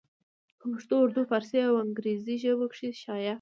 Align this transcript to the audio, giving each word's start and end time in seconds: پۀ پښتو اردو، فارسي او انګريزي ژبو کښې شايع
پۀ 0.59 0.65
پښتو 0.73 0.95
اردو، 1.01 1.21
فارسي 1.31 1.59
او 1.69 1.75
انګريزي 1.83 2.35
ژبو 2.43 2.65
کښې 2.71 2.89
شايع 3.03 3.29